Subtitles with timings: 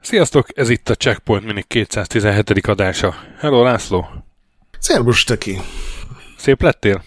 [0.00, 2.66] Sziasztok, ez itt a Checkpoint Mini 217.
[2.66, 3.14] adása.
[3.38, 4.06] Hello László!
[4.78, 5.60] Szerbus, Töki!
[6.36, 7.02] Szép lettél?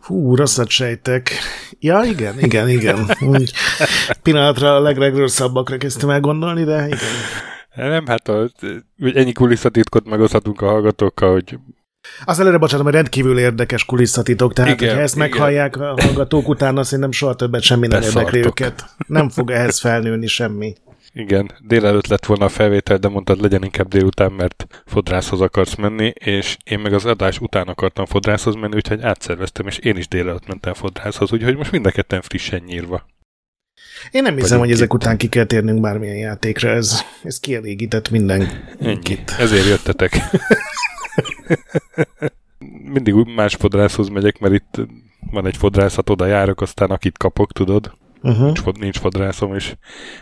[0.00, 1.30] Hú, rosszat sejtek.
[1.78, 3.16] Ja, igen, igen, igen.
[3.20, 3.52] Úgy
[4.22, 6.98] pillanatra a legregrosszabbakra kezdtem el gondolni, de igen.
[7.74, 8.50] Nem, hát a,
[8.98, 11.58] ennyi kulisszatitkot megoszthatunk a hallgatókkal, hogy
[12.24, 15.28] az előre bocsánatom, hogy rendkívül érdekes kulisszatitok, tehát igen, hogyha ezt igen.
[15.28, 18.84] meghallják a hallgatók utána, szerintem soha többet semmi nem érdekli őket.
[19.06, 20.74] Nem fog ehhez felnőni semmi.
[21.12, 26.12] Igen, délelőtt lett volna a felvétel, de mondtad, legyen inkább délután, mert fodrászhoz akarsz menni,
[26.14, 30.46] és én meg az adás után akartam fodrászhoz menni, úgyhogy átszerveztem, és én is délelőtt
[30.46, 33.06] mentem fodrászhoz, úgyhogy most mind a ketten frissen nyírva.
[34.10, 39.34] Én nem hiszem, hogy ezek után ki kell térnünk bármilyen játékra, ez, ez kielégített mindenkit.
[39.38, 40.16] Ezért jöttetek.
[42.92, 44.80] Mindig más fodrászhoz megyek, mert itt
[45.30, 47.92] van egy fodrászat, oda járok, aztán akit kapok, tudod.
[48.22, 48.44] Uh-huh.
[48.44, 49.74] Nincs, nincs fodrászom, és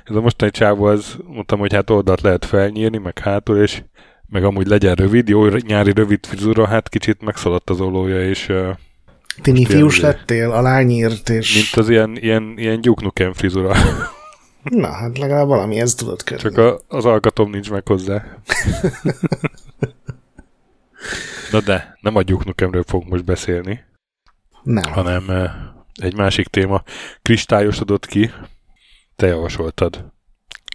[0.04, 3.82] ez a mostani csávó, az mondtam, hogy hát oldalt lehet felnyírni, meg hátul, és
[4.28, 8.68] meg amúgy legyen rövid, jó nyári rövid frizura, hát kicsit megszaladt az olója, és uh,
[9.42, 11.54] Fiús ilyen, lettél, alányírt, és...
[11.54, 13.74] Mint az ilyen, ilyen, ilyen gyúknuken frizura.
[14.62, 16.42] Na, hát legalább valami ezt tudod körni.
[16.42, 18.24] Csak a, az alkatom nincs meg hozzá.
[21.50, 23.84] Na de, nem a gyúknukemről fogunk most beszélni.
[24.62, 24.92] Nem.
[24.92, 25.50] Hanem
[26.00, 26.82] egy másik téma
[27.22, 28.30] kristályosodott ki,
[29.16, 30.12] te javasoltad.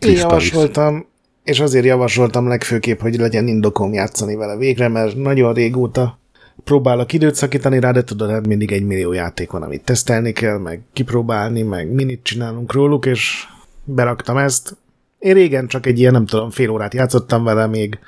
[0.06, 1.06] Én javasoltam,
[1.44, 6.20] és azért javasoltam legfőképp, hogy legyen indokom játszani vele végre, mert nagyon régóta
[6.64, 10.58] próbálok időt szakítani rá, de tudod, hát mindig egy millió játék van, amit tesztelni kell,
[10.58, 13.48] meg kipróbálni, meg minit csinálunk róluk, és
[13.84, 14.78] beraktam ezt.
[15.20, 18.00] Én régen csak egy ilyen, nem tudom, fél órát játszottam vele még,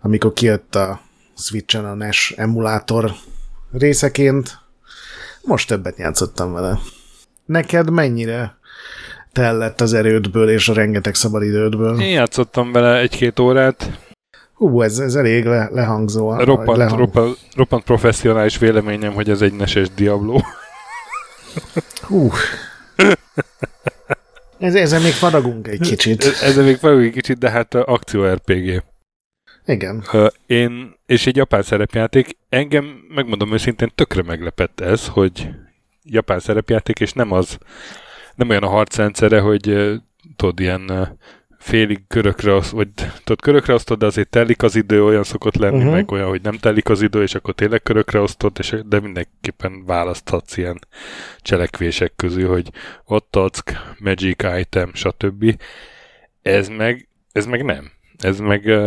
[0.00, 1.00] amikor kijött a
[1.36, 3.12] Switch-en a NES emulátor
[3.72, 4.58] részeként,
[5.42, 6.78] most többet játszottam vele.
[7.46, 8.58] Neked mennyire
[9.32, 12.00] tellett az erődből és a rengeteg szabadidődből?
[12.00, 14.07] Én játszottam vele egy-két órát.
[14.58, 16.34] Hú, ez, ez elég le, lehangzó.
[16.34, 16.98] Roppant, lehang...
[16.98, 20.40] roppant, roppant professzionális véleményem, hogy ez egy neses Diablo.
[22.02, 22.30] Hú.
[24.58, 26.24] Ez, ezzel még faragunk egy kicsit.
[26.42, 28.82] Ezzel még faragunk egy kicsit, de hát akció RPG.
[29.66, 30.04] Igen.
[30.46, 35.48] Én, és egy japán szerepjáték, engem, megmondom őszintén, tökre meglepett ez, hogy
[36.02, 37.58] japán szerepjáték, és nem az,
[38.34, 39.94] nem olyan a harcrendszere, hogy
[40.36, 41.18] tudod, ilyen
[41.58, 42.88] félig körökre, vagy
[43.24, 45.92] tudod, körökre osztod, de azért telik az idő, olyan szokott lenni, uh-huh.
[45.92, 49.84] meg olyan, hogy nem telik az idő, és akkor tényleg körökre osztod, és, de mindenképpen
[49.84, 50.78] választhatsz ilyen
[51.42, 52.70] cselekvések közül, hogy
[53.04, 53.62] ott adsz
[53.98, 55.60] magic item, stb.
[56.42, 57.90] Ez meg, ez meg nem.
[58.18, 58.78] Ez meg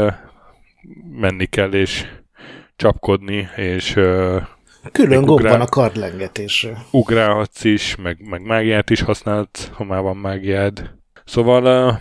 [1.11, 2.05] menni kell, és
[2.75, 3.99] csapkodni, és
[4.91, 6.77] Külön gomb van a kardlengetésre.
[6.91, 10.91] Ugrálhatsz is, meg, meg mágiát is használsz, ha már van mágiád.
[11.25, 11.93] Szóval uh,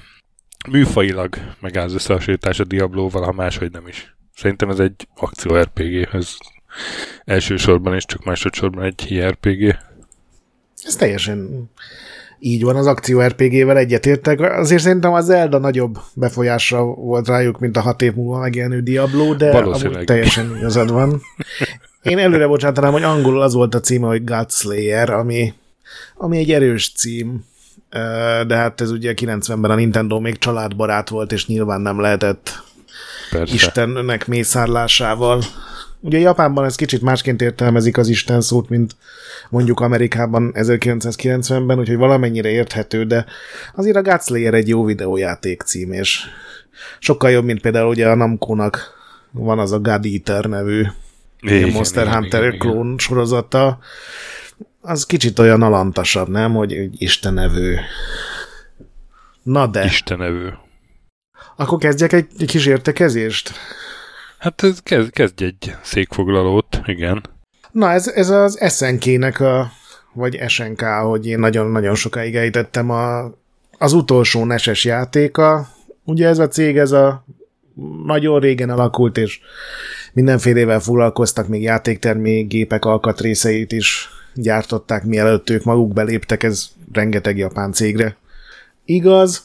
[0.68, 4.14] műfailag megáll összehasonlítás a Diablo-val, ha máshogy nem is.
[4.36, 6.36] Szerintem ez egy akció RPG, ez
[7.24, 9.76] elsősorban és csak másodszorban egy RPG.
[10.84, 11.70] Ez teljesen
[12.38, 14.40] így van az akció RPG-vel egyetértek.
[14.40, 19.34] Azért szerintem az Zelda nagyobb befolyásra volt rájuk, mint a hat év múlva megjelenő Diablo,
[19.34, 21.20] de amúgy teljesen igazad van.
[22.02, 25.54] Én előre bocsátanám, hogy angolul az volt a címe, hogy Godslayer, ami,
[26.14, 27.44] ami egy erős cím,
[28.46, 32.62] de hát ez ugye 90-ben a Nintendo még családbarát volt, és nyilván nem lehetett
[33.30, 33.54] Persze.
[33.54, 35.42] Istennek mészárlásával
[36.02, 38.96] Ugye Japánban ez kicsit másként értelmezik az Isten szót, mint
[39.48, 43.24] mondjuk Amerikában 1990-ben, úgyhogy valamennyire érthető, de
[43.74, 46.20] azért a Godslayer egy jó videójáték cím, és
[46.98, 48.92] sokkal jobb, mint például ugye a Namco-nak
[49.30, 50.86] van az a God Eater nevű
[51.40, 52.98] igen, Monster igen, Hunter igen, klón igen.
[52.98, 53.78] sorozata.
[54.80, 56.54] Az kicsit olyan alantasabb, nem?
[56.54, 57.80] Hogy istenevő.
[59.42, 59.84] Na de.
[59.84, 60.58] Istenevő.
[61.56, 63.52] Akkor kezdjek egy, egy kis értekezést?
[64.38, 67.22] Hát ez kezd, kezdj egy székfoglalót, igen.
[67.72, 69.70] Na, ez, ez az SNK-nek a,
[70.12, 73.34] vagy SNK, hogy én nagyon-nagyon sokáig ejtettem a,
[73.78, 75.68] az utolsó neses játéka.
[76.04, 77.24] Ugye ez a cég, ez a
[78.04, 79.40] nagyon régen alakult, és
[80.12, 88.16] mindenfélevel foglalkoztak, még játéktermékgépek alkatrészeit is gyártották, mielőtt ők maguk beléptek, ez rengeteg japán cégre.
[88.84, 89.42] Igaz,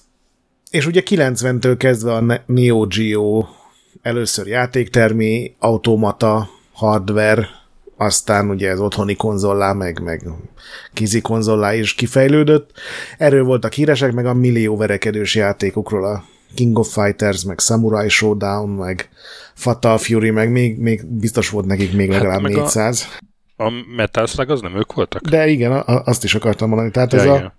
[0.69, 3.45] és ugye 90-től kezdve a Neo Geo
[4.01, 7.47] először játéktermi, automata, hardware,
[7.97, 10.23] aztán ugye ez otthoni konzollá, meg, meg
[10.93, 12.71] kizi konzollá is kifejlődött.
[13.17, 16.23] Erről voltak híresek, meg a millió verekedős játékokról a
[16.55, 19.09] King of Fighters, meg Samurai Showdown, meg
[19.53, 23.07] Fatal Fury, meg még, még biztos volt nekik még hát legalább hát 400.
[23.19, 23.23] A,
[23.55, 25.21] a Metal Slug az nem ők voltak?
[25.21, 26.91] De igen, a, azt is akartam mondani.
[26.91, 27.45] Tehát ja, ez igen.
[27.45, 27.53] a,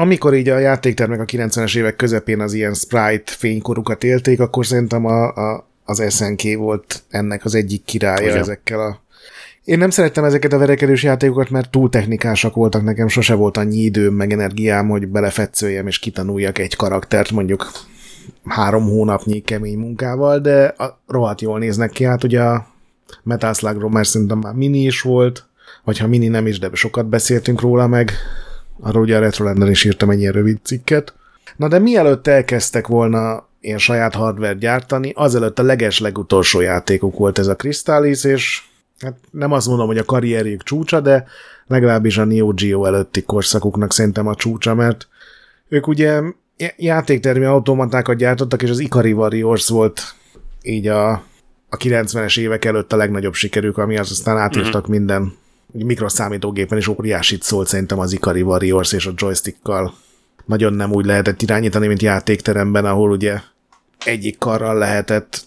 [0.00, 5.04] amikor így a játéktermek a 90-es évek közepén az ilyen sprite fénykorukat élték, akkor szerintem
[5.04, 8.38] a, a, az SNK volt ennek az egyik királya Igen.
[8.38, 9.04] ezekkel a
[9.66, 13.78] én nem szerettem ezeket a verekedős játékokat, mert túl technikásak voltak nekem, sose volt annyi
[13.78, 17.70] időm, meg energiám, hogy belefetszöljem és kitanuljak egy karaktert mondjuk
[18.44, 22.04] három hónapnyi kemény munkával, de a, rohadt jól néznek ki.
[22.04, 22.66] Hát ugye a
[23.22, 25.46] Metal Slugról már szerintem már mini is volt,
[25.84, 28.12] vagy ha mini nem is, de sokat beszéltünk róla meg.
[28.80, 31.14] Arról ugye a Retrolanden is írtam egy ilyen rövid cikket.
[31.56, 37.38] Na de mielőtt elkezdtek volna ilyen saját hardware gyártani, azelőtt a leges legutolsó játékuk volt
[37.38, 38.62] ez a Crystallis, és
[39.00, 41.26] hát nem azt mondom, hogy a karrierjük csúcsa, de
[41.66, 45.08] legalábbis a Neo Geo előtti korszakuknak szerintem a csúcsa, mert
[45.68, 46.22] ők ugye
[46.76, 50.14] játéktermi automatákat gyártottak, és az Ikari Warriors volt
[50.62, 51.22] így a,
[51.76, 54.88] a 90-es évek előtt a legnagyobb sikerük, ami az aztán átírtak uh-huh.
[54.88, 55.32] minden
[55.72, 59.94] mikroszámítógépen, és óriásit szólt szerintem az Ikari Warriors és a joystickkal.
[60.44, 63.40] Nagyon nem úgy lehetett irányítani, mint játékteremben, ahol ugye
[64.04, 65.40] egyik karral lehetett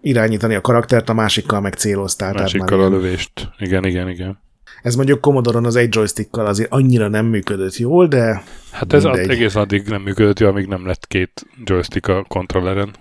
[0.00, 2.32] irányítani a karaktert, a másikkal meg céloztál.
[2.32, 3.48] Másikkal a lövést.
[3.58, 4.38] Igen, igen, igen.
[4.82, 9.30] Ez mondjuk Commodore-on az egy joystickkal azért annyira nem működött jól, de Hát ez mindegy.
[9.30, 12.94] egész addig nem működött jól, amíg nem lett két joystick a kontrolleren.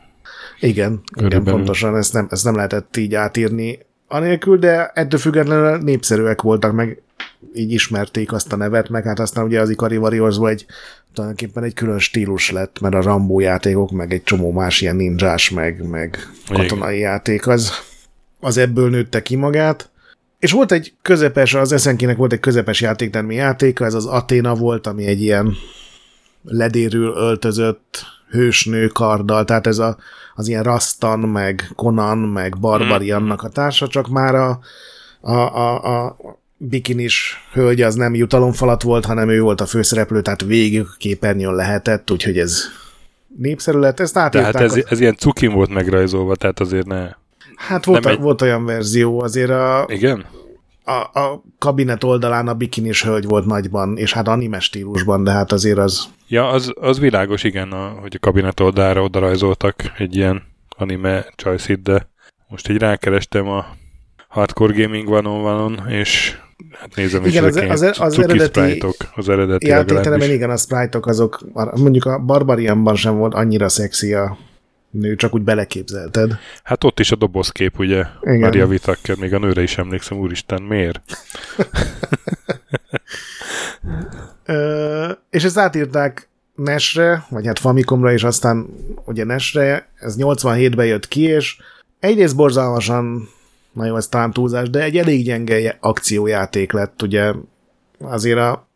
[0.60, 6.42] Igen, igen pontosan, ezt nem, ezt nem lehetett így átírni anélkül, de ettől függetlenül népszerűek
[6.42, 7.02] voltak, meg
[7.54, 10.66] így ismerték azt a nevet, meg hát aztán ugye az Ikari warriors egy
[11.14, 15.50] tulajdonképpen egy külön stílus lett, mert a Rambo játékok, meg egy csomó más ilyen ninjás,
[15.50, 16.18] meg, meg
[16.48, 17.10] katonai Igen.
[17.10, 17.72] játék, az,
[18.40, 19.90] az ebből nőtte ki magát.
[20.40, 24.88] És volt egy közepes, az SNK-nek volt egy közepes játéktermi játéka, ez az Aténa volt,
[24.88, 25.54] ami egy ilyen
[26.44, 29.98] ledérül öltözött hősnő karddal, tehát ez a,
[30.36, 34.60] az ilyen Rastan, meg Conan, meg Barbariannak a társa, csak már a,
[35.22, 36.18] a, a, a
[36.58, 42.12] bikinis hölgy az nem jutalomfalat volt, hanem ő volt a főszereplő, tehát végig képernyőn lehetett,
[42.12, 42.64] úgyhogy ez
[43.38, 44.00] népszerű lett.
[44.00, 44.82] Ezt Tehát ez, a...
[44.90, 47.10] ez ilyen cukin volt megrajzolva, tehát azért ne...
[47.56, 48.20] Hát volt, a, egy...
[48.20, 49.86] volt olyan verzió, azért a...
[49.88, 50.26] Igen?
[50.84, 55.52] A, a kabinet oldalán a bikinis hölgy volt nagyban, és hát anime stílusban, de hát
[55.52, 56.04] azért az...
[56.32, 61.26] Ja, az, az világos, igen, a, hogy a kabinet oldalra oda rajzoltak egy ilyen anime
[61.36, 62.10] csajszit, de
[62.48, 63.66] most így rákerestem a
[64.28, 66.38] Hardcore Gaming van on és
[66.72, 71.00] Hát nézem igen, is, az, az, az eredeti sprite-ok, az eredeti játékteremben igen, a sprite
[71.02, 74.38] azok, mondjuk a Barbarianban sem volt annyira szexi a
[74.90, 76.38] nő, csak úgy beleképzelted.
[76.64, 78.40] Hát ott is a dobozkép, ugye, igen.
[78.40, 81.02] Maria Vitakker, még a nőre is emlékszem, úristen, miért?
[84.46, 88.68] Ö, és ezt átírták Nesre, vagy hát Famicomra, és aztán
[89.06, 91.58] ugye Nesre, ez 87-ben jött ki, és
[92.00, 93.30] egyrészt borzalmasan
[93.74, 97.34] na jó, ez talán túlzás, de egy elég gyenge akciójáték lett, ugye
[98.00, 98.68] azért a,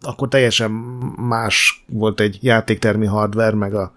[0.00, 0.70] akkor teljesen
[1.16, 3.92] más volt egy játéktermi hardware, meg a,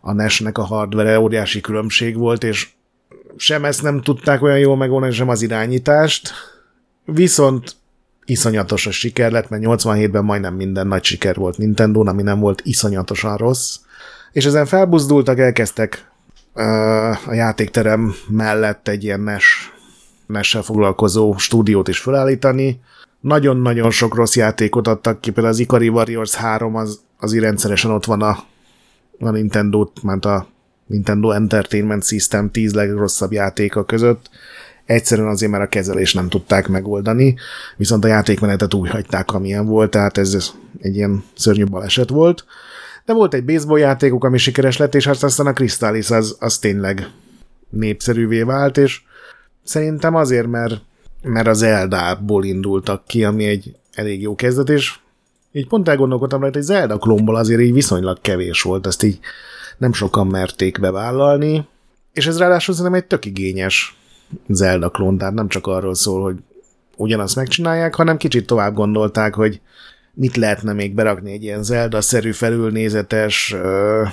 [0.00, 2.68] a NES-nek a hardware óriási különbség volt, és
[3.36, 6.32] sem ezt nem tudták olyan jól megoldani, sem az irányítást,
[7.04, 7.76] viszont
[8.30, 12.60] iszonyatos a siker lett, mert 87-ben majdnem minden nagy siker volt Nintendo, ami nem volt
[12.64, 13.78] iszonyatosan rossz,
[14.32, 16.10] és ezen felbuzdultak, elkezdtek
[16.54, 19.72] uh, a játékterem mellett egy ilyen NES
[20.30, 22.80] NES-sel foglalkozó stúdiót is felállítani.
[23.20, 28.04] Nagyon-nagyon sok rossz játékot adtak ki, például az Ikari Warriors 3 az, az rendszeresen ott
[28.04, 28.38] van a,
[29.18, 30.46] a Nintendo, ment a
[30.86, 34.30] Nintendo Entertainment System 10 legrosszabb játéka között.
[34.90, 37.34] Egyszerűen azért, mert a kezelés nem tudták megoldani,
[37.76, 42.44] viszont a játékmenetet úgy hagyták, amilyen volt, tehát ez egy ilyen szörnyű baleset volt.
[43.04, 47.08] De volt egy baseball játékuk, ami sikeres lett, és aztán a Crystallis az, az tényleg
[47.70, 49.00] népszerűvé vált, és
[49.70, 50.80] Szerintem azért, mert,
[51.22, 54.98] mert az Zelda-ból indultak ki, ami egy elég jó kezdet, és
[55.52, 59.18] így pont elgondolkodtam rajta, hogy Zelda klónból azért így viszonylag kevés volt, ezt így
[59.78, 61.66] nem sokan merték bevállalni,
[62.12, 63.99] és ez ráadásul szerintem egy tök igényes
[64.48, 66.36] Zelda klón, tehát nem csak arról szól, hogy
[66.96, 69.60] ugyanazt megcsinálják, hanem kicsit tovább gondolták, hogy
[70.14, 74.08] mit lehetne még berakni egy ilyen Zelda-szerű felülnézetes uh,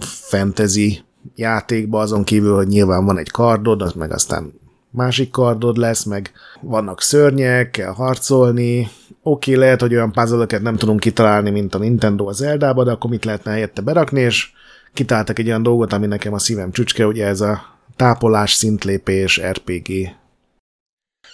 [0.00, 1.02] fantasy
[1.34, 4.52] játékba, azon kívül, hogy nyilván van egy kardod, az meg aztán
[4.90, 8.90] másik kardod lesz, meg vannak szörnyek, kell harcolni.
[9.22, 12.90] Oké, okay, lehet, hogy olyan puzzle nem tudunk kitalálni, mint a Nintendo az Eldába, de
[12.90, 14.50] akkor mit lehetne helyette berakni, és
[14.92, 17.71] kitáltak egy olyan dolgot, ami nekem a szívem csücske, ugye ez a
[18.02, 20.16] tápolás, szintlépés, RPG.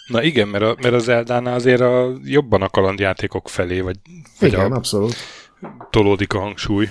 [0.06, 3.96] Na igen, mert, a, mert az Eldánál azért a, jobban a kalandjátékok felé, vagy,
[4.40, 5.14] vagy igen, a, abszolút.
[5.90, 6.88] tolódik a hangsúly.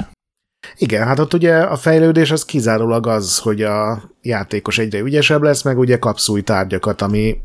[0.78, 5.64] Igen, hát ott ugye a fejlődés az kizárólag az, hogy a játékos egyre ügyesebb lesz,
[5.64, 7.42] meg ugye kapsz új tárgyakat, ami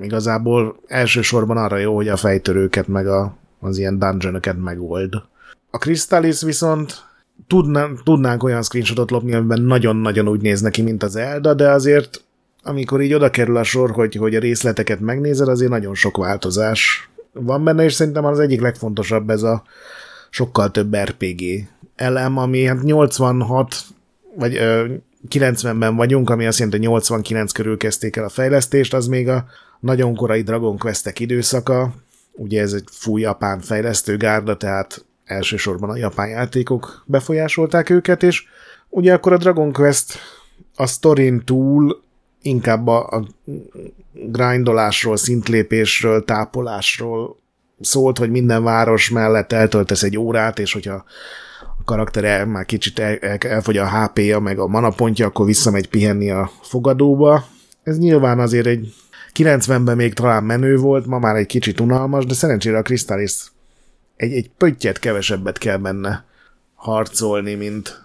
[0.00, 5.14] igazából elsősorban arra jó, hogy a fejtörőket, meg a, az ilyen dungeonokat megold.
[5.70, 7.07] A Crystallis viszont
[7.48, 12.22] tudnánk, tudnánk olyan screenshotot lopni, amiben nagyon-nagyon úgy néz neki, mint az Elda, de azért
[12.62, 17.10] amikor így oda kerül a sor, hogy, hogy a részleteket megnézed, azért nagyon sok változás
[17.32, 19.62] van benne, és szerintem az egyik legfontosabb ez a
[20.30, 21.42] sokkal több RPG
[21.96, 23.74] elem, ami hát 86
[24.36, 24.84] vagy ö,
[25.30, 29.44] 90-ben vagyunk, ami azt jelenti, hogy 89 körül kezdték el a fejlesztést, az még a
[29.80, 31.94] nagyon korai Dragon Quest-ek időszaka,
[32.32, 38.44] ugye ez egy fúj japán fejlesztőgárda, tehát elsősorban a japán játékok befolyásolták őket, és
[38.88, 40.18] ugye akkor a Dragon Quest
[40.76, 42.02] a sztorin túl
[42.42, 43.24] inkább a, a
[44.12, 47.36] grindolásról, szintlépésről, tápolásról
[47.80, 51.04] szólt, hogy minden város mellett eltöltesz egy órát, és hogyha
[51.78, 56.30] a karaktere már kicsit el, el, elfogy a HP-ja, meg a manapontja, akkor visszamegy pihenni
[56.30, 57.44] a fogadóba.
[57.82, 58.94] Ez nyilván azért egy
[59.34, 63.52] 90-ben még talán menő volt, ma már egy kicsit unalmas, de szerencsére a Crystallis
[64.18, 66.24] egy, egy pöttyet kevesebbet kell benne
[66.74, 68.02] harcolni, mint,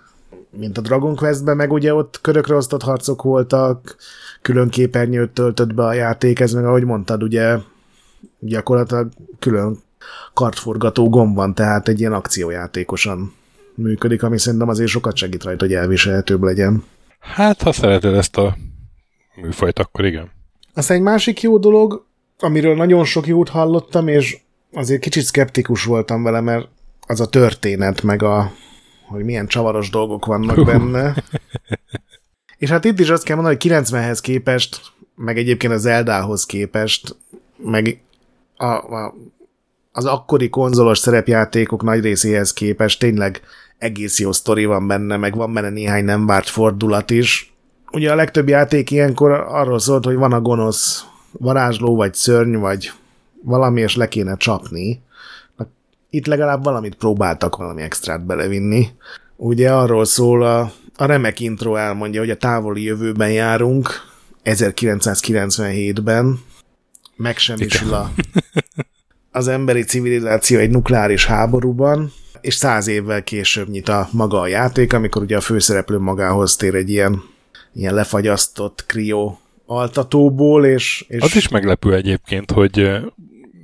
[0.49, 3.95] mint a Dragon Quest-ben, meg ugye ott körökre osztott harcok voltak,
[4.41, 7.57] külön képernyőt töltött be a játék, ez meg ahogy mondtad, ugye
[8.39, 9.77] gyakorlatilag külön
[10.33, 13.33] kartforgató gomb van, tehát egy ilyen akciójátékosan
[13.75, 16.83] működik, ami szerintem azért sokat segít rajta, hogy elviselhetőbb legyen.
[17.19, 18.57] Hát, ha szereted ezt a
[19.41, 20.31] műfajt, akkor igen.
[20.73, 22.05] Aztán egy másik jó dolog,
[22.39, 24.37] amiről nagyon sok jót hallottam, és
[24.73, 26.67] azért kicsit skeptikus voltam vele, mert
[27.07, 28.51] az a történet, meg a,
[29.07, 31.15] hogy milyen csavaros dolgok vannak benne.
[32.57, 34.81] és hát itt is azt kell mondani, hogy 90-hez képest,
[35.15, 37.15] meg egyébként az Zeldához képest,
[37.57, 38.01] meg
[38.55, 39.13] a, a,
[39.91, 43.41] az akkori konzolos szerepjátékok nagy részéhez képest tényleg
[43.77, 47.53] egész jó sztori van benne, meg van benne néhány nem várt fordulat is.
[47.91, 52.91] Ugye a legtöbb játék ilyenkor arról szólt, hogy van a gonosz varázsló, vagy szörny, vagy
[53.43, 55.01] valami, és le kéne csapni.
[56.09, 58.87] Itt legalább valamit próbáltak valami extrát belevinni.
[59.35, 63.89] Ugye arról szól a, a remek intro elmondja, hogy a távoli jövőben járunk,
[64.43, 66.39] 1997-ben,
[67.15, 68.11] megsemmisül a,
[69.31, 74.93] az emberi civilizáció egy nukleáris háborúban, és száz évvel később nyit a maga a játék,
[74.93, 77.23] amikor ugye a főszereplő magához tér egy ilyen,
[77.73, 81.21] ilyen lefagyasztott krió altatóból, és, és...
[81.21, 83.01] Az is meglepő egyébként, hogy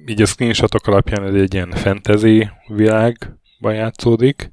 [0.09, 4.51] így a screenshotok alapján ez egy ilyen fantasy világban játszódik,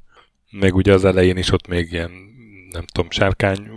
[0.50, 2.10] meg ugye az elején is ott még ilyen,
[2.70, 3.68] nem tudom, sárkány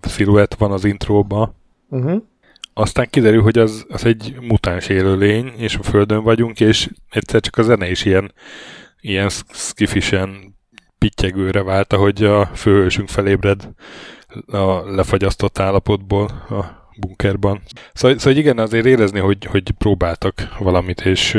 [0.00, 1.54] sziluett van az intróba.
[1.88, 2.22] Uh-huh.
[2.74, 7.56] Aztán kiderül, hogy az, az egy mutáns élőlény, és a Földön vagyunk, és egyszer csak
[7.56, 8.32] a zene is ilyen,
[9.00, 10.56] ilyen skifisen
[10.98, 13.68] pittyegőre vált, ahogy a főhősünk felébred
[14.46, 17.62] a lefagyasztott állapotból a bunkerban.
[17.94, 21.38] Szóval, szóval igen, azért érezni, hogy, hogy próbáltak valamit, és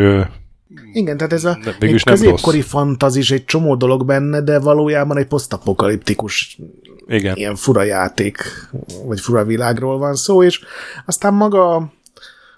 [0.94, 6.60] igen, tehát ez a egy középkori fantazis, egy csomó dolog benne, de valójában egy posztapokaliptikus
[7.08, 7.36] Igen.
[7.36, 8.38] ilyen fura játék,
[9.06, 10.62] vagy fura világról van szó, és
[11.06, 11.92] aztán maga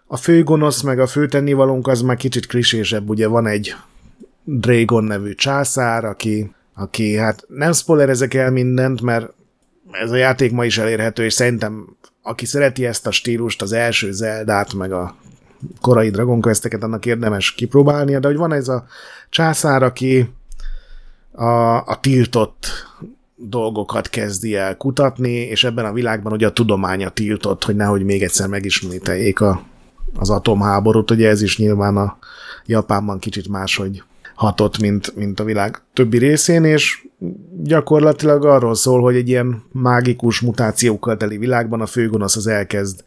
[0.08, 3.76] a főgonosz, meg a főtennivalónk az már kicsit krisésebb, ugye van egy
[4.44, 9.34] Dragon nevű császár, aki, aki hát nem spoilerezek el mindent, mert
[9.92, 14.12] ez a játék ma is elérhető, és szerintem aki szereti ezt a stílust, az első
[14.12, 15.16] Zeldát, meg a
[15.82, 18.86] korai Dragon Quest-eket, annak érdemes kipróbálnia, de hogy van ez a
[19.30, 20.30] császár, aki
[21.32, 22.68] a, a tiltott
[23.36, 28.24] dolgokat kezdi el kutatni, és ebben a világban ugye a tudománya tiltott, hogy nehogy még
[28.24, 29.64] egyszer megismételjék a,
[30.16, 32.18] az atomháborút, ugye ez is nyilván a
[32.66, 34.04] Japánban kicsit máshogy
[34.36, 37.08] hatott, mint, mint a világ többi részén, és
[37.64, 43.04] gyakorlatilag arról szól, hogy egy ilyen mágikus mutációkkal teli világban a főgonosz az elkezd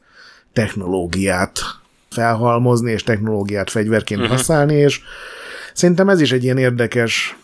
[0.52, 1.60] technológiát
[2.10, 4.36] felhalmozni, és technológiát fegyverként uh-huh.
[4.36, 5.00] használni, és
[5.72, 7.38] szerintem ez is egy ilyen érdekes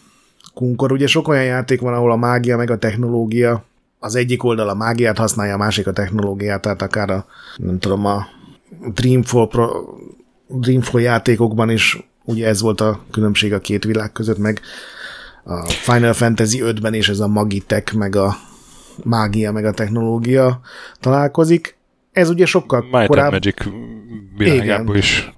[0.55, 0.93] kunkor.
[0.93, 3.65] Ugye sok olyan játék van, ahol a mágia meg a technológia
[3.99, 8.07] az egyik oldal a mágiát használja, a másik a technológiát, tehát akár a, nem tudom,
[8.07, 8.27] a
[8.95, 9.69] Dreamfall, Pro,
[10.47, 14.61] Dreamfall játékokban is ugye ez volt a különbség a két világ között, meg
[15.45, 18.37] a Final Fantasy 5-ben is ez a magitek, meg a
[19.05, 20.61] mágia, meg a technológia
[21.01, 21.77] találkozik.
[22.13, 23.33] Ez ugye sokkal Might korábban...
[23.33, 23.57] Magic
[24.37, 25.33] világában is.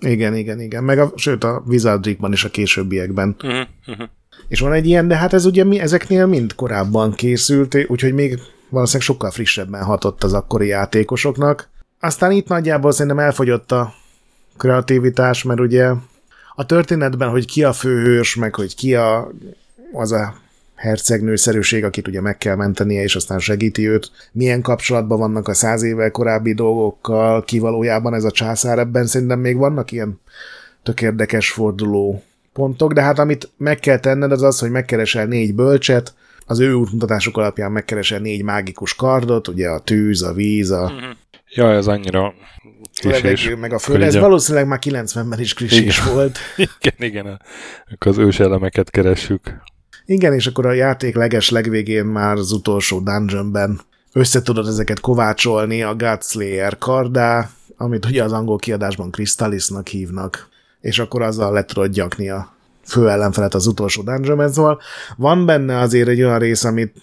[0.00, 0.84] Igen, igen, igen.
[0.84, 3.36] Meg a, sőt a Wizardrikban is a későbbiekben.
[3.42, 4.08] Uh-huh, uh-huh.
[4.48, 8.40] És van egy ilyen, de hát ez ugye mi, ezeknél mind korábban készült, úgyhogy még
[8.68, 11.68] valószínűleg sokkal frissebben hatott az akkori játékosoknak.
[12.00, 13.92] Aztán itt nagyjából szerintem elfogyott a
[14.56, 15.92] kreativitás, mert ugye
[16.58, 19.30] a történetben, hogy ki a főhős, meg hogy ki a,
[19.92, 20.34] az a
[20.74, 24.10] hercegnőszerűség, akit ugye meg kell mentenie, és aztán segíti őt.
[24.32, 29.38] Milyen kapcsolatban vannak a száz évvel korábbi dolgokkal, ki valójában ez a császár, ebben szerintem
[29.38, 30.20] még vannak ilyen
[30.82, 32.22] tök érdekes forduló
[32.52, 36.14] pontok, de hát amit meg kell tenned, az az, hogy megkeresel négy bölcset,
[36.46, 40.92] az ő útmutatások alapján megkeresel négy mágikus kardot, ugye a tűz, a víz, a...
[41.54, 42.34] Ja, ez annyira
[43.00, 43.54] klisés.
[43.60, 44.02] meg a föld.
[44.02, 46.38] Ez valószínűleg már 90-ben is klisés volt.
[46.56, 47.40] igen, igen.
[47.92, 49.60] Akkor az ős elemeket keressük.
[50.06, 53.80] Igen, és akkor a játék leges legvégén már az utolsó dungeonben
[54.12, 60.48] összetudod ezeket kovácsolni a Godslayer kardá, amit ugye az angol kiadásban Crystallisnak hívnak,
[60.80, 64.80] és akkor azzal le tudod gyakni a fő ellenfelet az utolsó dungeonben, szóval
[65.16, 66.94] van benne azért egy olyan rész, amit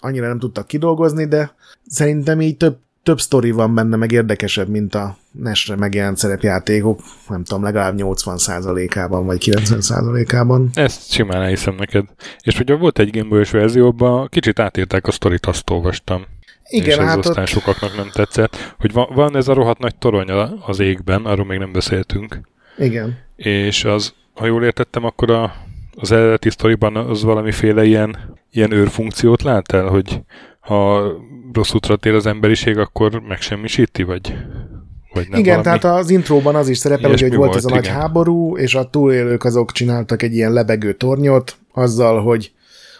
[0.00, 1.54] annyira nem tudtak kidolgozni, de
[1.86, 7.44] szerintem így több, több sztori van benne, meg érdekesebb, mint a Nesre megjelent szerepjátékok, nem
[7.44, 10.70] tudom, legalább 80%-ában, vagy 90%-ában.
[10.74, 12.04] Ezt simán elhiszem neked.
[12.40, 16.24] És ugye volt egy Boy-os verzióban, kicsit átírták a sztorit, azt olvastam.
[16.68, 17.48] Igen, és ez hát aztán ott...
[17.48, 18.74] sokaknak nem tetszett.
[18.78, 20.30] Hogy van, van ez a rohadt nagy torony
[20.66, 22.40] az égben, arról még nem beszéltünk.
[22.78, 23.18] Igen.
[23.36, 25.54] És az, ha jól értettem, akkor a,
[25.94, 30.20] az eredeti sztoriban az valamiféle ilyen, ilyen őrfunkciót lát el, hogy
[30.66, 31.12] ha
[31.52, 34.34] rossz útra tér az emberiség, akkor megsemmisíti, vagy,
[35.12, 37.68] vagy nem Igen, tehát az intróban az is szerepel, hogy, hogy volt, volt ez a
[37.68, 37.80] igen.
[37.80, 42.52] nagy háború, és a túlélők azok csináltak egy ilyen lebegő tornyot, azzal, hogy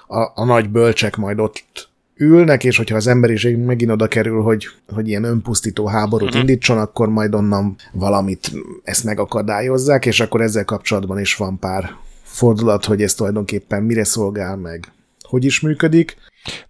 [0.07, 4.67] a, a nagy bölcsek majd ott ülnek, és hogyha az emberiség megint oda kerül, hogy,
[4.95, 6.41] hogy ilyen önpusztító háborút uh-huh.
[6.41, 11.91] indítson, akkor majd onnan valamit ezt megakadályozzák, és akkor ezzel kapcsolatban is van pár
[12.23, 14.93] fordulat, hogy ez tulajdonképpen mire szolgál meg,
[15.23, 16.17] hogy is működik.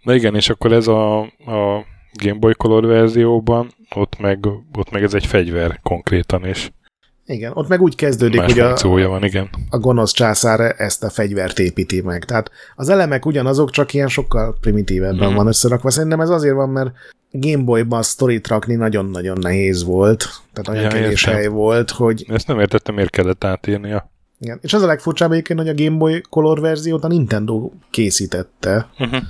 [0.02, 5.02] Na igen, és akkor ez a, a Game Boy Color verzióban, ott meg, ott meg
[5.02, 6.70] ez egy fegyver konkrétan, és
[7.28, 9.48] igen, ott meg úgy kezdődik, hogy a, van, igen.
[9.70, 12.24] a gonosz császár ezt a fegyvert építi meg.
[12.24, 15.34] Tehát az elemek ugyanazok, csak ilyen sokkal primitívebben mm.
[15.34, 15.90] van összerakva.
[15.90, 16.90] Szerintem ez azért van, mert
[17.30, 20.28] Game Boy-ban sztorit rakni nagyon-nagyon nehéz volt.
[20.52, 22.24] Tehát olyan ja, kevés hely volt, hogy...
[22.28, 24.10] Ezt nem értettem, miért kellett átírnia.
[24.40, 24.58] Igen.
[24.62, 28.88] És az a legfurcsább egyébként, hogy a Game Boy Color verziót a Nintendo készítette.
[28.98, 29.22] Uh-huh.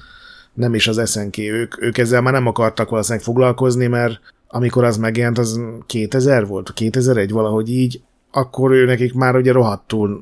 [0.56, 1.38] Nem is az SNK.
[1.38, 6.72] Ők, ők ezzel már nem akartak valószínűleg foglalkozni, mert amikor az megjelent, az 2000 volt,
[6.72, 10.20] 2001 valahogy így, akkor ő nekik már ugye rohadtul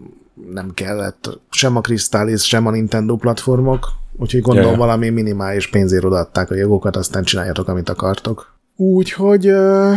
[0.51, 4.81] nem kellett sem a Crystallis, sem a Nintendo platformok, úgyhogy gondolom yeah.
[4.81, 8.55] valami minimális pénzért odaadták a jogokat, aztán csináljatok, amit akartok.
[8.77, 9.97] Úgyhogy uh,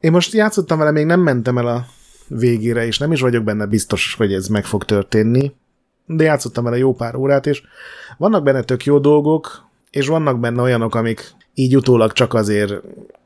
[0.00, 1.86] én most játszottam vele, még nem mentem el a
[2.28, 5.52] végére, és nem is vagyok benne biztos, hogy ez meg fog történni,
[6.06, 7.62] de játszottam vele jó pár órát, és
[8.18, 12.74] vannak benne tök jó dolgok, és vannak benne olyanok, amik így utólag csak azért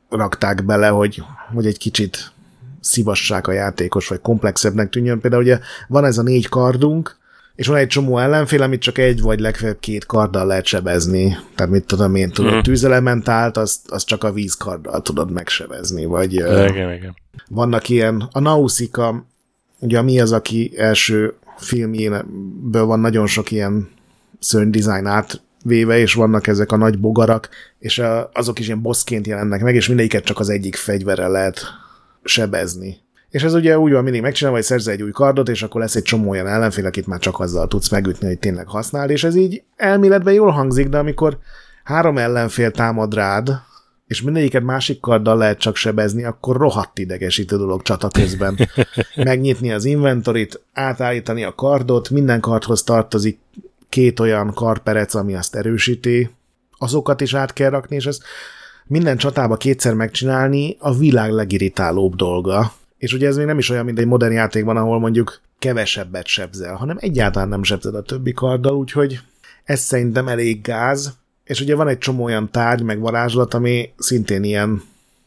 [0.09, 2.31] rakták bele, hogy, hogy egy kicsit
[2.79, 5.19] szívassák a játékos, vagy komplexebbnek tűnjön.
[5.19, 7.17] Például ugye van ez a négy kardunk,
[7.55, 11.37] és van egy csomó ellenfél, amit csak egy vagy legfeljebb két karddal lehet sebezni.
[11.55, 12.59] Tehát mit tudom én, tudod, mm.
[12.59, 16.33] tűzelementált, azt, azt csak a vízkarddal tudod megsebezni, vagy...
[16.33, 17.15] Igen, igen.
[17.47, 19.25] Vannak ilyen, a Nausicaa,
[19.79, 23.89] ugye mi az, aki első filmjéből van nagyon sok ilyen
[24.39, 28.01] szörny át véve, és vannak ezek a nagy bogarak, és
[28.33, 31.61] azok is ilyen bossként jelennek meg, és mindegyiket csak az egyik fegyverrel lehet
[32.23, 32.97] sebezni.
[33.29, 35.95] És ez ugye úgy van mindig megcsinálva, hogy szerzel egy új kardot, és akkor lesz
[35.95, 39.35] egy csomó olyan ellenfél, akit már csak azzal tudsz megütni, hogy tényleg használ, és ez
[39.35, 41.37] így elméletben jól hangzik, de amikor
[41.83, 43.49] három ellenfél támad rád,
[44.09, 48.59] és mindegyiket másik karddal lehet csak sebezni, akkor rohadt idegesítő dolog csata közben.
[49.15, 53.39] Megnyitni az inventorit, átállítani a kardot, minden kardhoz tartozik
[53.89, 56.29] két olyan karperec, ami azt erősíti,
[56.77, 58.19] azokat is át kell rakni, és ez
[58.85, 62.73] minden csatába kétszer megcsinálni a világ legirritálóbb dolga.
[62.97, 66.75] És ugye ez még nem is olyan, mint egy modern játékban, ahol mondjuk kevesebbet sebzel,
[66.75, 69.19] hanem egyáltalán nem sebzed a többi karddal, úgyhogy
[69.63, 71.17] ez szerintem elég gáz.
[71.49, 74.81] És ugye van egy csomó olyan tárgy, meg varázslat, ami szintén ilyen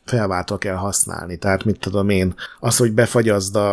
[0.05, 1.37] felváltva kell használni.
[1.37, 3.73] Tehát mit tudom én, az, hogy befagyazd a,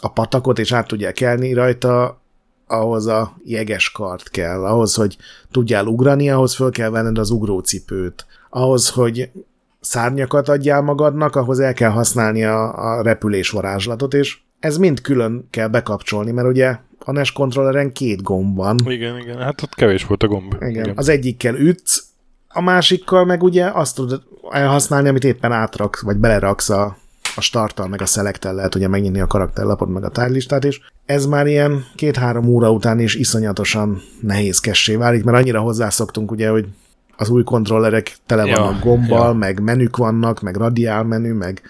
[0.00, 2.20] a patakot, és át tudják kelni rajta,
[2.66, 5.16] ahhoz a jeges kart kell, ahhoz, hogy
[5.50, 9.30] tudjál ugrani, ahhoz föl kell venned az ugrócipőt, ahhoz, hogy
[9.80, 15.46] szárnyakat adjál magadnak, ahhoz el kell használni a, a repülés varázslatot, és ez mind külön
[15.50, 18.78] kell bekapcsolni, mert ugye a NES kontrolleren két gomb van.
[18.84, 20.54] Igen, igen, hát ott kevés volt a gomb.
[20.54, 20.70] Igen.
[20.70, 20.92] igen.
[20.96, 22.04] Az egyikkel ütsz,
[22.48, 26.96] a másikkal meg ugye azt tudod elhasználni, amit éppen átraksz, vagy beleraksz a
[27.38, 30.80] a starttal, meg a szelektel lehet ugye megnyitni a karakterlapot, meg a tárlistát is.
[31.06, 36.66] Ez már ilyen két-három óra után is iszonyatosan nehézkessé válik, mert annyira hozzászoktunk ugye, hogy
[37.20, 39.32] az új kontrollerek tele ja, vannak gombbal, ja.
[39.32, 41.62] meg menük vannak, meg radiál menü, meg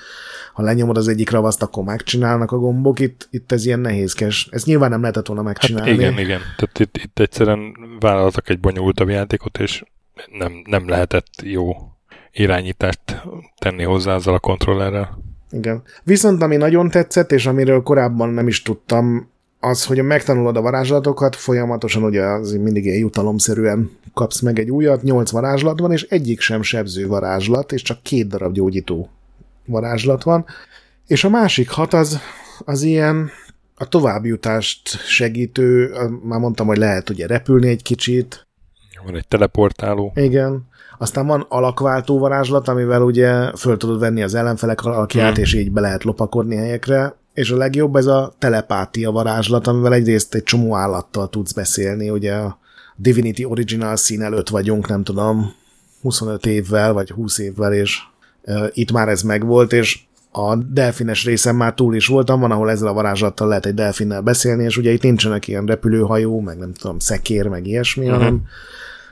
[0.52, 4.48] ha lenyomod az egyik ravaszt, akkor megcsinálnak a gombok, itt, itt ez ilyen nehézkes.
[4.50, 5.90] Ez nyilván nem lehetett volna megcsinálni.
[5.90, 6.40] Hát igen, igen.
[6.56, 9.84] Tehát itt, itt egyszerűen vállaltak egy bonyolultabb játékot, és
[10.38, 11.76] nem, nem lehetett jó
[12.32, 13.22] irányítást
[13.58, 15.18] tenni hozzá azzal a kontrollerrel.
[15.50, 15.82] Igen.
[16.04, 21.36] Viszont ami nagyon tetszett, és amiről korábban nem is tudtam, az, hogy megtanulod a varázslatokat,
[21.36, 26.40] folyamatosan ugye az mindig ilyen jutalomszerűen kapsz meg egy újat, nyolc varázslat van, és egyik
[26.40, 29.08] sem sebző varázslat, és csak két darab gyógyító
[29.66, 30.44] varázslat van,
[31.06, 32.18] és a másik hat az,
[32.64, 33.30] az ilyen
[33.74, 35.92] a továbbjutást segítő,
[36.22, 38.46] már mondtam, hogy lehet ugye repülni egy kicsit.
[39.04, 40.12] Van egy teleportáló.
[40.14, 40.66] Igen.
[40.98, 45.42] Aztán van alakváltó varázslat, amivel ugye föl tudod venni az ellenfelek alakját, hmm.
[45.42, 47.16] és így be lehet lopakodni helyekre.
[47.38, 52.34] És a legjobb ez a telepátia varázslat, amivel egyrészt egy csomó állattal tudsz beszélni, ugye
[52.34, 52.58] a
[52.96, 55.54] Divinity Original szín előtt vagyunk, nem tudom,
[56.00, 57.98] 25 évvel, vagy 20 évvel, és
[58.72, 60.00] itt már ez megvolt, és
[60.32, 64.20] a delfines részem már túl is voltam, van, ahol ezzel a varázslattal lehet egy delfinnel
[64.20, 68.18] beszélni, és ugye itt nincsenek ilyen repülőhajó, meg nem tudom, szekér, meg ilyesmi, uh-huh.
[68.18, 68.42] hanem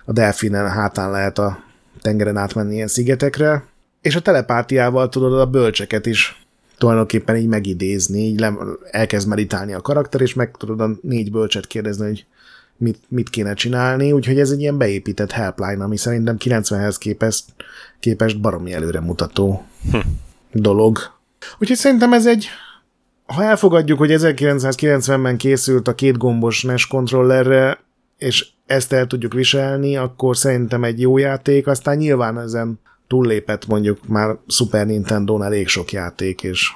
[0.05, 1.59] a delfinen hátán lehet a
[2.01, 3.65] tengeren átmenni ilyen szigetekre,
[4.01, 6.46] és a telepátiával tudod a bölcseket is
[6.79, 8.55] tulajdonképpen így megidézni, így le,
[8.91, 12.27] elkezd meditálni a karakter, és meg tudod a négy bölcset kérdezni, hogy
[12.77, 17.45] mit, mit kéne csinálni, úgyhogy ez egy ilyen beépített helpline, ami szerintem 90-hez képest,
[18.01, 19.99] képest baromi előremutató hm.
[20.53, 20.99] dolog.
[21.59, 22.47] Úgyhogy szerintem ez egy,
[23.27, 27.85] ha elfogadjuk, hogy 1990-ben készült a két gombos NES kontrollerre,
[28.19, 34.09] és ezt el tudjuk viselni, akkor szerintem egy jó játék, aztán nyilván ezen túllépett mondjuk
[34.09, 36.73] már Super Nintendo-n elég sok játék, és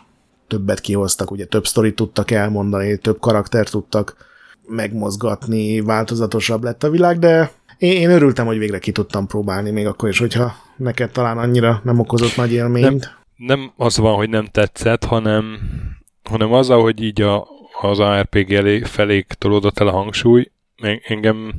[0.46, 4.28] többet kihoztak, ugye több sztorit tudtak elmondani, több karakter tudtak
[4.68, 9.86] megmozgatni, változatosabb lett a világ, de én, én örültem, hogy végre ki tudtam próbálni, még
[9.86, 13.16] akkor is, hogyha neked talán annyira nem okozott nagy élményt.
[13.36, 15.58] Nem, nem az van, hogy nem tetszett, hanem,
[16.22, 17.46] hanem az, hogy így a,
[17.80, 20.50] az ARPG elé, felé tolódott el a hangsúly,
[21.08, 21.52] engem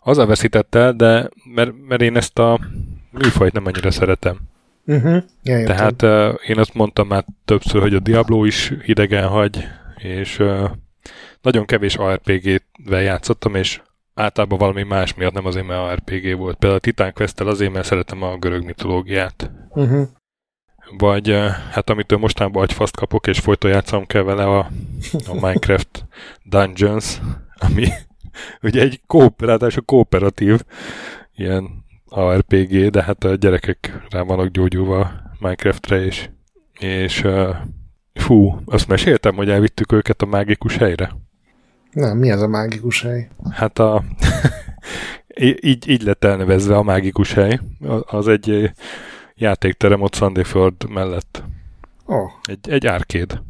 [0.00, 2.60] az veszített el, de mert, mert én ezt a
[3.10, 4.38] műfajt nem annyira szeretem.
[4.86, 5.22] Uh-huh.
[5.42, 10.70] Tehát uh, én azt mondtam már többször, hogy a Diablo is hidegen hagy, és uh,
[11.42, 13.80] nagyon kevés ARPG-vel játszottam, és
[14.14, 16.56] általában valami más miatt, nem azért, mert ARPG volt.
[16.56, 19.50] Például a Titan quest azért, mert szeretem a görög mitológiát.
[19.68, 20.08] Uh-huh.
[20.98, 21.38] Vagy
[21.70, 24.58] hát amitől mostanában agyfaszt kapok, és folyton játszom kell vele a,
[25.26, 26.06] a Minecraft
[26.44, 27.20] Dungeons,
[27.58, 27.88] ami
[28.62, 30.60] ugye egy kóp, ráadásul kooperatív
[31.34, 36.30] ilyen ARPG, de hát a gyerekek rá vannak gyógyulva Minecraftre is.
[36.78, 37.56] És uh,
[38.14, 41.10] fú, azt meséltem, hogy elvittük őket a mágikus helyre.
[41.92, 43.28] Nem, mi az a mágikus hely?
[43.50, 44.02] Hát a...
[45.60, 47.60] így, így lett elnevezve a mágikus hely.
[48.06, 48.72] Az egy
[49.34, 51.42] játékterem ott Sandefjord mellett.
[52.06, 52.30] Oh.
[52.42, 53.40] Egy, egy árkéd.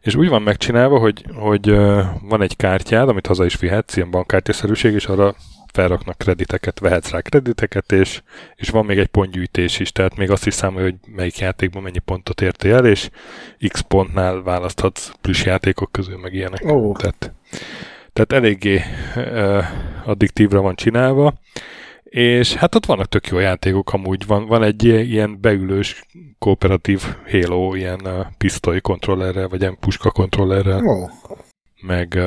[0.00, 1.70] És úgy van megcsinálva, hogy, hogy
[2.22, 5.34] van egy kártyád, amit haza is vihetsz, ilyen bankkártyaszerűség, és arra
[5.72, 8.22] felraknak krediteket, vehetsz rá krediteket, és,
[8.54, 11.98] és van még egy pontgyűjtés is, tehát még azt is számolja, hogy melyik játékban mennyi
[11.98, 13.10] pontot értél el, és
[13.68, 16.62] x pontnál választhatsz plusz játékok közül, meg ilyenek.
[16.64, 16.96] Oh.
[16.96, 17.32] Tehát,
[18.12, 18.80] tehát eléggé
[19.16, 19.64] uh,
[20.04, 21.34] addiktívra van csinálva,
[22.02, 24.26] és hát ott vannak tök jó játékok amúgy.
[24.26, 26.06] Van, van egy ilyen beülős
[26.38, 30.80] kooperatív Halo ilyen uh, pisztoly kontrollerrel, vagy ilyen puska kontrollerrel.
[30.84, 31.10] Oh.
[31.82, 32.18] Meg,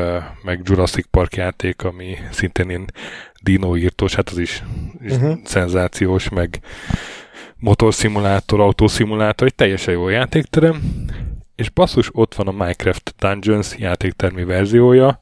[0.44, 2.94] meg Jurassic Park játék, ami szintén ilyen
[3.46, 4.64] dino írtós, hát az is,
[5.04, 5.38] is uh-huh.
[5.44, 6.60] szenzációs, meg
[7.58, 11.06] motorszimulátor, autószimulátor, egy teljesen jó játékterem,
[11.56, 15.22] és basszus, ott van a Minecraft Dungeons játéktermi verziója,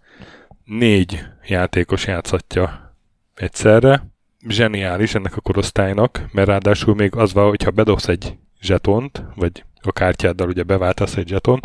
[0.66, 2.96] négy játékos játszhatja
[3.36, 4.08] egyszerre,
[4.48, 9.92] zseniális ennek a korosztálynak, mert ráadásul még az van, hogyha bedobsz egy zsetont, vagy a
[9.92, 11.60] kártyáddal ugye beváltasz egy zseton,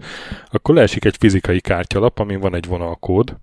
[0.50, 3.36] akkor leesik egy fizikai kártyalap, amin van egy vonalkód.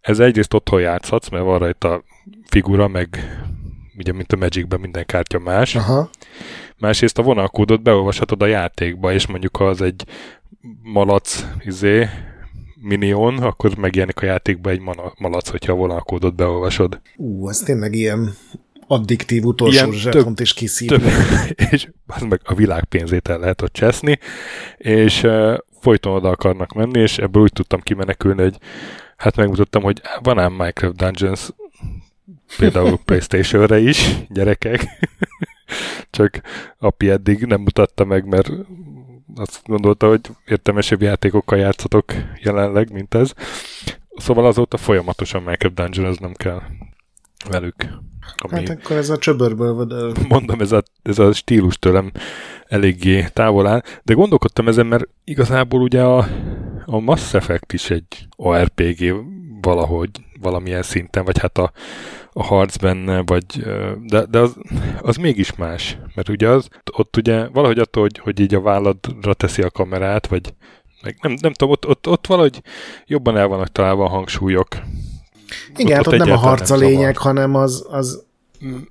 [0.00, 2.02] Ez egyrészt otthon játszhatsz, mert van rajta
[2.44, 3.18] figura, meg
[3.98, 5.74] ugye mint a Magicben minden kártya más.
[5.74, 6.10] Aha.
[6.78, 10.04] Másrészt a vonalkódot beolvashatod a játékba, és mondjuk ha az egy
[10.82, 12.08] malac izé,
[12.80, 14.80] minion, akkor megjelenik a játékba egy
[15.18, 17.00] malac, hogyha a vonalkódot beolvasod.
[17.16, 18.34] Ú, ez tényleg ilyen
[18.86, 20.90] addiktív utolsó zsetont is kiszív.
[21.70, 24.18] és az meg a világ pénzét el lehet ott cseszni,
[24.76, 28.58] és uh, folyton oda akarnak menni, és ebből úgy tudtam kimenekülni, hogy
[29.16, 31.50] hát megmutattam, hogy van ám Minecraft Dungeons
[32.58, 34.86] például Playstation-re is, gyerekek.
[36.10, 36.40] Csak
[36.78, 38.50] api eddig nem mutatta meg, mert
[39.36, 42.04] azt gondolta, hogy értelmesebb játékokkal játszatok
[42.42, 43.32] jelenleg, mint ez.
[44.16, 46.62] Szóval azóta folyamatosan Minecraft Dungeon, nem kell
[47.50, 47.74] velük.
[48.36, 50.12] Ami, hát akkor ez a csöbörből vödör.
[50.28, 52.12] Mondom, ez a, ez a stílus tőlem
[52.66, 56.26] eléggé távol áll, de gondolkodtam ezen, mert igazából ugye a,
[56.84, 59.14] a Mass Effect is egy ARPG
[59.60, 61.72] valahogy, valamilyen szinten, vagy hát a,
[62.38, 63.44] a harc benne, vagy,
[64.02, 64.56] de, de az,
[65.00, 69.34] az mégis más, mert ugye az, ott ugye valahogy attól, hogy, hogy így a válladra
[69.34, 70.54] teszi a kamerát, vagy
[71.02, 72.62] meg nem, nem tudom, ott, ott, ott valahogy
[73.06, 74.68] jobban el vannak találva a hangsúlyok.
[75.76, 78.24] Igen, ott, ott, ott nem a harc a lényeg, hanem az, az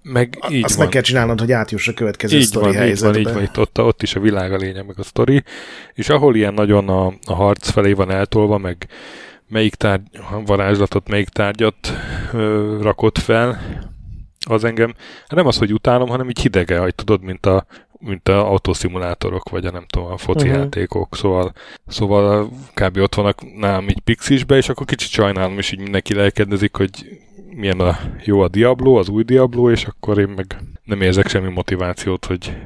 [0.04, 0.84] meg így Azt van.
[0.84, 3.20] meg kell csinálnod, hogy átjuss a következő így sztori van, helyzetbe.
[3.20, 5.44] Így van, így van, itt, ott, ott is a világ a lényeg, meg a sztori.
[5.94, 8.88] És ahol ilyen nagyon a, a harc felé van eltolva, meg
[9.48, 10.08] melyik tárgy,
[10.46, 11.94] varázslatot, melyik tárgyat
[12.34, 13.60] ö, rakott fel,
[14.48, 17.66] az engem, hát nem az, hogy utálom, hanem így hidege, hogy tudod, mint a,
[18.00, 20.62] mint a autoszimulátorok, vagy a nem tudom, a foci uh-huh.
[20.62, 21.54] játékok, szóval,
[21.88, 22.98] szóval kb.
[22.98, 27.80] ott vannak nálam így pixisbe, és akkor kicsit sajnálom, és így mindenki lelkedezik, hogy milyen
[27.80, 32.26] a jó a Diablo, az új Diablo, és akkor én meg nem érzek semmi motivációt,
[32.26, 32.58] hogy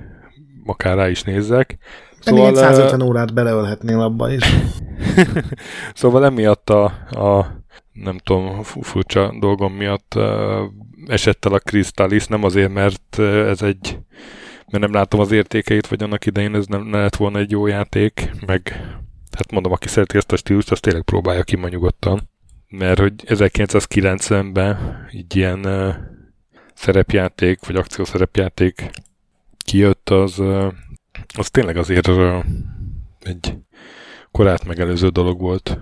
[0.66, 1.78] akár rá is nézzek.
[2.20, 4.44] Szóval, 150 órát beleölhetnél abba is.
[5.94, 7.59] szóval emiatt a, a
[8.04, 10.20] nem tudom, furcsa dolgom miatt
[11.08, 14.00] esett el a Crystallis, nem azért, mert ez egy
[14.70, 18.32] mert nem látom az értékeit, vagy annak idején ez nem, lett volna egy jó játék,
[18.46, 18.70] meg
[19.32, 22.30] hát mondom, aki szereti ezt a stílust, az tényleg próbálja ki ma nyugodtan.
[22.68, 25.96] Mert hogy 1990-ben így ilyen uh,
[26.74, 28.90] szerepjáték, vagy akciószerepjáték
[29.66, 30.74] kijött, az, uh,
[31.38, 32.44] az tényleg azért uh,
[33.20, 33.58] egy
[34.32, 35.80] korát megelőző dolog volt.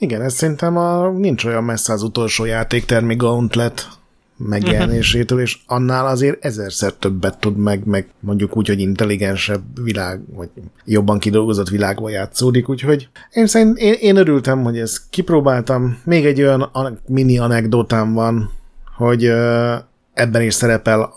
[0.00, 3.88] Igen, ez szerintem a, nincs olyan messze az utolsó játék termi Gauntlet
[4.36, 10.48] megjelenésétől, és annál azért ezerszer többet tud meg, meg mondjuk úgy, hogy intelligensebb világ, vagy
[10.84, 15.98] jobban kidolgozott világban játszódik, úgyhogy én szerint én, én örültem, hogy ezt kipróbáltam.
[16.04, 16.70] Még egy olyan
[17.06, 18.50] mini anekdotám van,
[18.96, 19.24] hogy
[20.14, 21.12] ebben is szerepel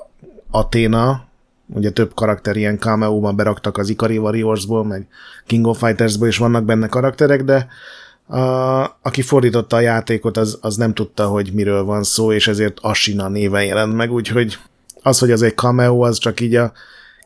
[0.51, 1.27] Aténa,
[1.73, 5.07] ugye több karakter ilyen cameo beraktak az Ikari Warriorsból, meg
[5.45, 7.67] King of Fightersból is vannak benne karakterek, de
[8.27, 12.79] a, aki fordította a játékot, az, az nem tudta, hogy miről van szó, és ezért
[12.79, 14.57] Ashina néven jelent meg, úgyhogy
[15.01, 16.71] az, hogy az egy cameo, az csak így a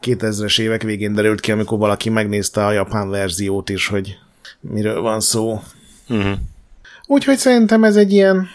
[0.01, 4.17] 2000-es évek végén derült ki, amikor valaki megnézte a japán verziót is, hogy
[4.59, 5.61] miről van szó.
[6.09, 6.37] Uh-huh.
[7.05, 8.47] Úgyhogy szerintem ez egy ilyen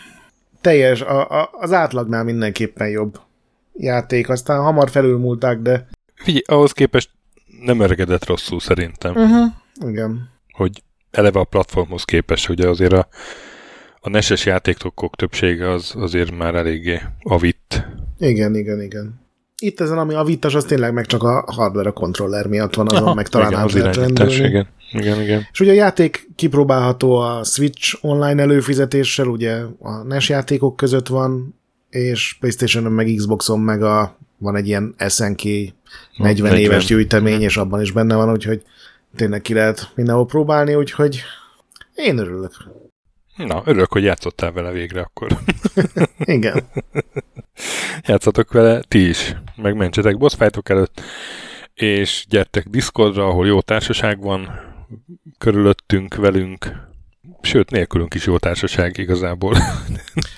[0.61, 3.21] teljes, a, a, az átlagnál mindenképpen jobb
[3.77, 5.89] játék, aztán hamar felülmúlták, de...
[6.15, 7.11] Figyelj, ahhoz képest
[7.65, 9.17] nem öregedett rosszul szerintem.
[9.17, 9.53] Uh-huh.
[9.89, 10.31] Igen.
[10.53, 13.09] Hogy eleve a platformhoz képest, ugye azért a,
[14.01, 17.85] a neses játékok többsége az azért már eléggé avitt.
[18.19, 19.21] Igen, igen, igen.
[19.59, 23.03] Itt ezen, ami avittas, az tényleg meg csak a hardware, a controller miatt van, azon
[23.03, 23.97] Aha, meg talán igen, az lehet
[24.33, 25.49] Igen, igen, igen.
[25.53, 31.55] És ugye a játék kipróbálható a Switch online előfizetéssel, ugye a NES játékok között van,
[31.91, 35.73] és Playstation-on meg Xboxon meg a, van egy ilyen SNK 40,
[36.17, 38.63] 40 éves gyűjtemény, és abban is benne van, úgyhogy
[39.17, 41.23] tényleg ki lehet mindenhol próbálni, úgyhogy
[41.95, 42.53] én örülök.
[43.37, 45.39] Na, örülök, hogy játszottál vele végre akkor.
[46.19, 46.63] Igen.
[48.03, 51.01] Játszatok vele ti is, megmentsetek boss előtt,
[51.75, 54.51] és gyertek Discordra, ahol jó társaság van,
[55.39, 56.91] körülöttünk, velünk,
[57.41, 59.57] sőt, nélkülünk is jó társaság igazából.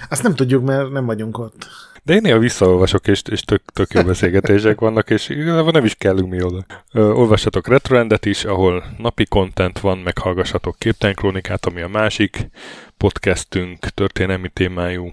[0.08, 1.68] Azt nem tudjuk, mert nem vagyunk ott.
[2.04, 5.94] De én néha visszaolvasok, és, és tök, tök jó beszélgetések vannak, és igazából nem is
[5.94, 6.66] kellünk mi oda.
[6.92, 12.48] Ö, olvassatok Retroendet is, ahol napi content van, meghallgassatok Képtelenkrónikát, ami a másik
[12.96, 15.12] podcastünk, történelmi témájú,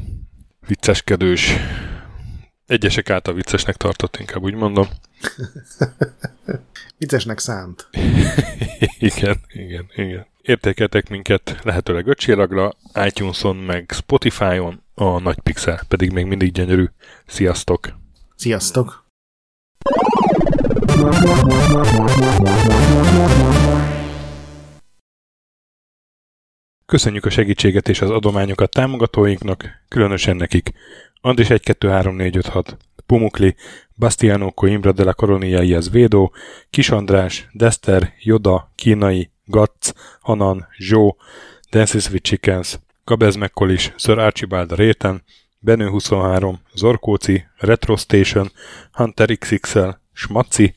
[0.67, 1.54] vicceskedős,
[2.67, 4.88] egyesek által viccesnek tartott, inkább úgy mondom.
[6.97, 7.88] Viccesnek szánt.
[8.99, 10.25] igen, igen, igen.
[10.41, 12.73] Értékeltek minket lehetőleg öcséragra,
[13.06, 16.86] iTunes-on, meg Spotify-on, a nagy pixel pedig még mindig gyönyörű.
[17.25, 17.99] Sziasztok!
[18.36, 19.06] Sziasztok!
[26.86, 30.71] Köszönjük a segítséget és az adományokat támogatóinknak, különösen nekik.
[31.21, 33.56] Andris 1 2 3 4 5 6, Pumukli,
[33.95, 36.34] Bastiano Coimbra de la Coronia Iaz Védó,
[36.69, 41.17] Kis András, Dester, Joda, Kínai, Gatz, Hanan, Zsó,
[41.69, 45.23] Dances with Chickens, Gabez Mekkolis, Sir Archibald réten,
[45.59, 48.51] Benő 23, Zorkóci, Retro Station,
[48.91, 50.75] Hunter XXL, Smaci,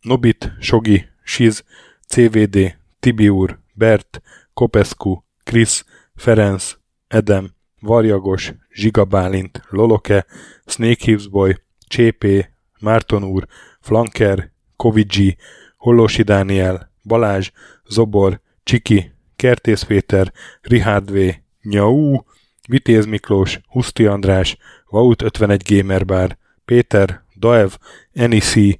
[0.00, 1.64] Nobit, Sogi, Siz,
[2.06, 4.22] CVD, Tibiur, Bert,
[4.54, 5.84] Kopescu, Krisz,
[6.16, 6.76] Ferenc,
[7.08, 10.26] Edem, Varjagos, Zsigabálint, Loloke,
[10.66, 12.48] Snake Hips Boy, Csépé,
[12.80, 13.46] Márton úr,
[13.80, 15.36] Flanker, Kovicsi,
[15.76, 17.50] Hollósi Dániel, Balázs,
[17.88, 22.24] Zobor, Csiki, Kertész Péter, Richard V, Nyau,
[22.68, 24.56] Vitéz Miklós, Huszti András,
[24.90, 27.72] Vaut 51 Gamer Bar, Péter, Daev,
[28.12, 28.78] Enisi,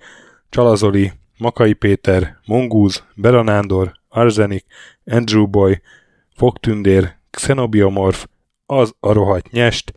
[0.49, 4.65] Csalazoli, Makai Péter, Mongúz, Beranándor, Arzenik,
[5.05, 5.81] Andrew Boy,
[6.37, 8.25] Fogtündér, Xenobiomorph,
[8.67, 9.93] az a rohadt nyest,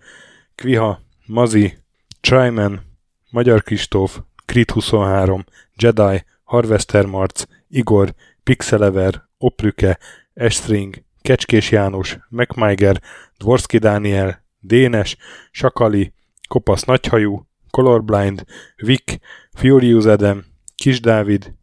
[0.56, 1.78] Kviha, Mazi,
[2.22, 2.82] Tryman,
[3.30, 9.98] Magyar Kristóf, Krit 23, Jedi, Harvester Marc, Igor, Pixelever, Oprüke,
[10.34, 13.02] Estring, Kecskés János, MacMiger,
[13.38, 15.18] Dvorski Dániel, Dénes,
[15.52, 16.14] Sakali,
[16.48, 19.18] Kopasz Nagyhajú, Colorblind, Vic,
[19.54, 21.54] Furious Adam, Kis Dávid,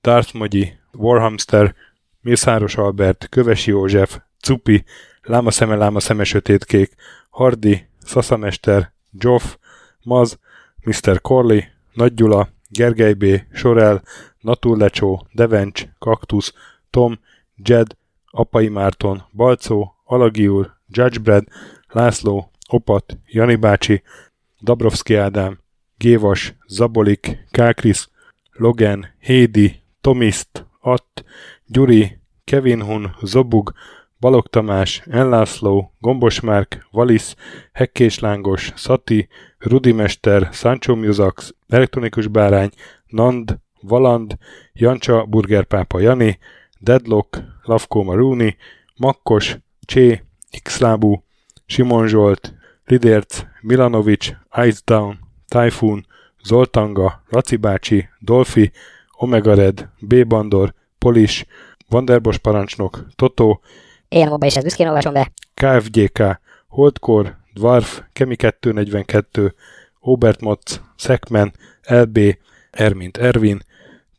[0.00, 1.74] Darth Mogyi, Warhamster,
[2.20, 4.84] Mészáros Albert, Kövesi József, Cupi,
[5.26, 6.94] Láma szeme, láma szeme sötétkék,
[7.30, 9.56] Hardi, Szaszamester, Joff,
[10.02, 10.38] Maz,
[10.84, 11.20] Mr.
[11.20, 11.60] Corley,
[11.92, 14.02] Nagy Gyula, Gergely B., Sorel,
[14.40, 16.52] Naturlecsó, Devencs, Kaktusz,
[16.90, 17.18] Tom,
[17.56, 17.96] Jed,
[18.36, 21.44] Apai Márton, Balcó, Alagi úr, Judgebred,
[21.88, 24.02] László, Opat, Jani bácsi,
[24.62, 25.58] Dabrovszki Ádám,
[25.96, 28.08] Gévas, Zabolik, Kákris,
[28.52, 31.24] Logan, Hédi, Tomiszt, Att,
[31.66, 33.72] Gyuri, Kevin Hun, Zobug,
[34.20, 37.36] Balog Tamás, Enlászló, Gombos Márk, Valisz,
[37.72, 42.70] Hekkés Lángos, Szati, Rudimester, Sancho Musax, Elektronikus Bárány,
[43.06, 44.36] Nand, Valand,
[44.72, 46.38] Jancsa, Burgerpápa Jani,
[46.78, 48.56] Deadlock, Lavko Maruni,
[48.96, 50.22] Makkos, Csé,
[50.62, 51.24] Xlábú,
[51.66, 54.36] Simon Zsolt, Lidérc, Milanovic,
[54.66, 56.06] Ice Down, Typhoon,
[56.44, 58.72] Zoltanga, Laci bácsi, Dolfi,
[59.18, 60.26] Omega Red, B.
[60.26, 61.46] Bandor, Polis,
[61.88, 63.60] Vanderbos parancsnok, Toto,
[64.08, 65.32] én abban is ezt büszkén olvasom be.
[65.54, 69.54] KFGK, Holdkor, Dwarf, Kemi 242,
[70.00, 71.52] Obert Motz, Szekmen,
[71.88, 72.18] LB,
[72.70, 73.62] Ermint Ervin,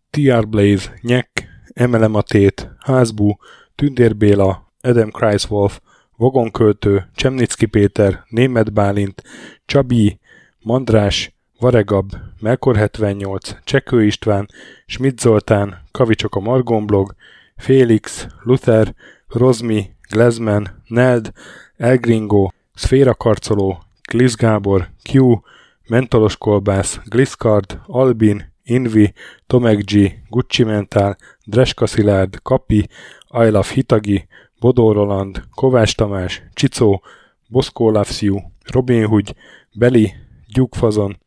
[0.09, 1.46] TR Blaze, Nyek,
[1.77, 3.37] Emelem a Tét, Házbú,
[3.75, 5.79] Tündér Béla, Adam Kreiswolf,
[6.15, 9.23] Vagonköltő, Csemnicki Péter, Német Bálint,
[9.65, 10.19] Csabi,
[10.59, 14.47] Mandrás, Varegab, Melkor 78, Csekő István,
[14.85, 17.15] Schmidt Zoltán, Kavicsok a Margonblog,
[17.55, 18.95] Félix, Luther,
[19.27, 21.31] Rozmi, Glezman, Neld,
[21.75, 25.41] Elgringo, Szféra Karcoló, Glisz Gábor, Q,
[25.87, 29.13] Mentolos Kolbász, Gliscard, Albin, Invi,
[29.47, 31.17] Tomek G, Gucci Mentál,
[31.49, 32.87] Dreska Szilárd, Kapi,
[33.29, 34.27] Love Hitagi,
[34.59, 37.03] Bodó Roland, Kovács Tamás, Csicó,
[37.47, 38.23] Boszkó Loves
[38.63, 39.35] Robin Hood,
[39.73, 40.13] Beli,
[40.47, 41.17] Gyugfazon,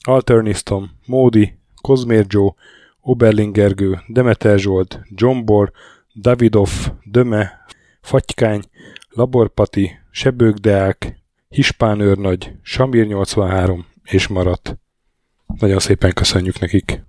[0.00, 2.54] Alternisztom, Módi, Kozmér Joe,
[3.00, 5.00] Oberlingergő, Demeter Zsolt,
[5.44, 5.72] Bor,
[6.14, 6.70] Davidov,
[7.04, 7.64] Döme,
[8.00, 8.62] Fatykány,
[9.08, 14.78] Laborpati, Sebőgdeák, Hispán őrnagy, Samir 83 és maradt.
[15.58, 17.02] Nagyon szépen köszönjük nekik!